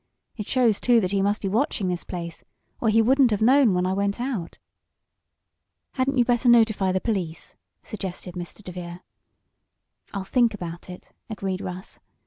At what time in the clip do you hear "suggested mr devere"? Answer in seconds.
7.83-9.01